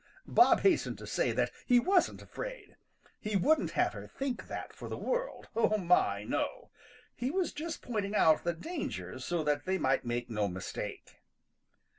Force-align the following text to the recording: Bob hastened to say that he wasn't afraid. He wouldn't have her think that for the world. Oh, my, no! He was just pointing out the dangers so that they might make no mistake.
Bob 0.25 0.61
hastened 0.61 0.97
to 0.97 1.05
say 1.05 1.31
that 1.31 1.51
he 1.67 1.79
wasn't 1.79 2.23
afraid. 2.23 2.75
He 3.19 3.35
wouldn't 3.35 3.73
have 3.77 3.93
her 3.93 4.07
think 4.07 4.47
that 4.47 4.73
for 4.73 4.89
the 4.89 4.97
world. 4.97 5.47
Oh, 5.55 5.77
my, 5.77 6.23
no! 6.23 6.71
He 7.15 7.29
was 7.29 7.53
just 7.53 7.83
pointing 7.83 8.15
out 8.15 8.43
the 8.43 8.53
dangers 8.53 9.23
so 9.23 9.43
that 9.43 9.65
they 9.67 9.77
might 9.77 10.03
make 10.03 10.27
no 10.27 10.47
mistake. 10.47 11.17